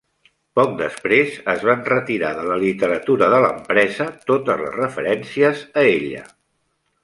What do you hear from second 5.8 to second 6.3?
a ella.